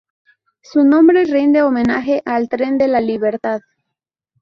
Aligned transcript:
Su 0.63 0.83
nombre 0.83 1.25
rinde 1.25 1.61
homenaje 1.61 2.23
al 2.25 2.49
Tren 2.49 2.79
de 2.79 2.87
la 2.87 3.01
Libertad. 3.01 3.61